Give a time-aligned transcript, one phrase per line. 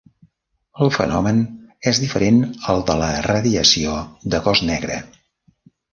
[0.85, 1.41] El fenomen
[1.91, 2.39] és diferent
[2.73, 3.95] al de la radiació
[4.35, 4.97] de cos negre.